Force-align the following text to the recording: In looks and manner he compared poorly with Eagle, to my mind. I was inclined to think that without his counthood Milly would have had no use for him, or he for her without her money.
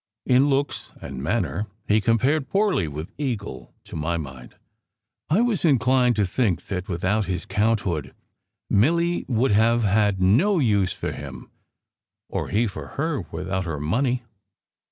In 0.25 0.49
looks 0.49 0.93
and 0.99 1.21
manner 1.21 1.67
he 1.87 2.01
compared 2.01 2.49
poorly 2.49 2.87
with 2.87 3.11
Eagle, 3.19 3.71
to 3.83 3.95
my 3.95 4.17
mind. 4.17 4.55
I 5.29 5.41
was 5.41 5.63
inclined 5.63 6.15
to 6.15 6.25
think 6.25 6.65
that 6.69 6.87
without 6.87 7.25
his 7.27 7.45
counthood 7.45 8.15
Milly 8.67 9.25
would 9.27 9.51
have 9.51 9.83
had 9.83 10.19
no 10.19 10.57
use 10.57 10.91
for 10.93 11.11
him, 11.11 11.51
or 12.29 12.49
he 12.49 12.65
for 12.65 12.87
her 12.97 13.21
without 13.31 13.65
her 13.65 13.79
money. 13.79 14.23